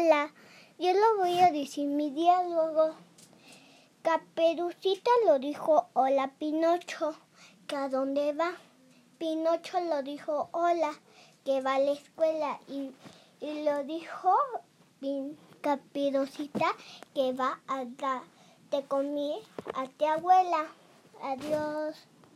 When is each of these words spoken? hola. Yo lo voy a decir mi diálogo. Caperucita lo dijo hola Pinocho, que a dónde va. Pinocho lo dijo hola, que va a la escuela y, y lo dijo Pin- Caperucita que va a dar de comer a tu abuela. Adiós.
hola. 0.00 0.32
Yo 0.78 0.92
lo 0.94 1.18
voy 1.18 1.38
a 1.40 1.50
decir 1.52 1.86
mi 1.86 2.10
diálogo. 2.10 2.94
Caperucita 4.02 5.10
lo 5.26 5.38
dijo 5.38 5.88
hola 5.92 6.32
Pinocho, 6.38 7.14
que 7.66 7.76
a 7.76 7.88
dónde 7.90 8.32
va. 8.32 8.52
Pinocho 9.18 9.78
lo 9.80 10.02
dijo 10.02 10.48
hola, 10.52 10.94
que 11.44 11.60
va 11.60 11.74
a 11.74 11.78
la 11.78 11.90
escuela 11.92 12.58
y, 12.66 12.92
y 13.40 13.62
lo 13.64 13.84
dijo 13.84 14.34
Pin- 15.02 15.36
Caperucita 15.60 16.72
que 17.14 17.34
va 17.34 17.60
a 17.68 17.84
dar 17.84 18.22
de 18.70 18.82
comer 18.84 19.42
a 19.74 19.86
tu 19.86 20.06
abuela. 20.06 20.66
Adiós. 21.22 21.96